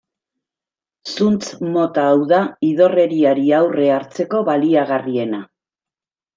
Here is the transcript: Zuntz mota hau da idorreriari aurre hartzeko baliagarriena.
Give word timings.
Zuntz 1.11 1.49
mota 1.75 2.07
hau 2.13 2.25
da 2.33 2.41
idorreriari 2.71 3.47
aurre 3.61 3.93
hartzeko 4.01 4.45
baliagarriena. 4.51 5.47